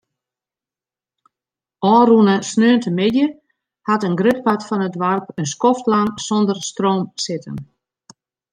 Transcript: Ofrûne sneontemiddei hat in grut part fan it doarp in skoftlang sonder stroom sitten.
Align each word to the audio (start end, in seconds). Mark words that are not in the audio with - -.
Ofrûne 1.93 2.35
sneontemiddei 2.49 3.29
hat 3.87 4.05
in 4.07 4.17
grut 4.19 4.39
part 4.45 4.61
fan 4.67 4.85
it 4.87 4.95
doarp 4.99 5.25
in 5.39 5.47
skoftlang 5.53 6.09
sonder 6.27 6.57
stroom 6.69 7.01
sitten. 7.25 7.55